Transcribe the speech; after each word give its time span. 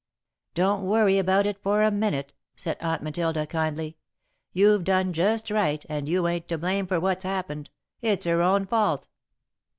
"Don't 0.55 0.81
worry 0.81 1.19
about 1.19 1.45
it 1.45 1.61
for 1.61 1.83
a 1.83 1.91
minute," 1.91 2.33
said 2.55 2.75
Aunt 2.81 3.03
Matilda, 3.03 3.45
kindly. 3.45 3.97
"You've 4.51 4.83
done 4.83 5.13
just 5.13 5.51
right 5.51 5.85
and 5.87 6.09
you 6.09 6.27
ain't 6.27 6.47
to 6.47 6.57
blame 6.57 6.87
for 6.87 6.99
what's 6.99 7.23
happened. 7.23 7.69
It's 8.01 8.25
her 8.25 8.41
own 8.41 8.65
fault." 8.65 9.09